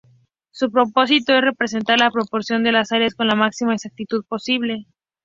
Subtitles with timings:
[0.49, 4.87] Su propósito es representar la proporción de las áreas con la máxima exactitud posible.